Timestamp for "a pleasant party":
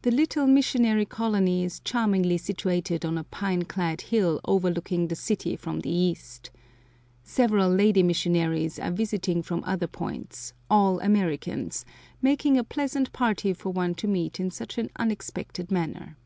12.56-13.52